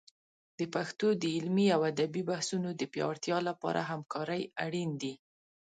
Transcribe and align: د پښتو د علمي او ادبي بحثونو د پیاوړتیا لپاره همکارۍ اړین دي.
د 0.59 0.61
پښتو 0.73 1.07
د 1.21 1.23
علمي 1.35 1.67
او 1.75 1.81
ادبي 1.91 2.21
بحثونو 2.31 2.69
د 2.75 2.81
پیاوړتیا 2.93 3.37
لپاره 3.49 3.81
همکارۍ 3.91 4.41
اړین 4.65 4.89
دي. 5.01 5.13